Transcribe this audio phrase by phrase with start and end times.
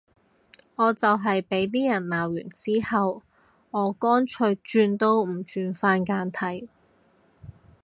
[0.77, 3.21] 我就係畀啲人鬧完之後，
[3.69, 6.67] 我乾脆轉都唔轉返簡體